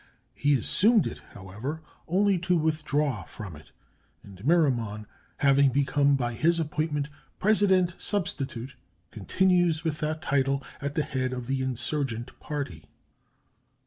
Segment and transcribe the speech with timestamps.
[0.33, 3.69] He assumed it, however, only to withdraw from it;
[4.23, 5.05] and Miramon,
[5.37, 8.75] having become by his appointment "President substitute,"
[9.11, 12.85] continues with that title at the head of the insurgent party.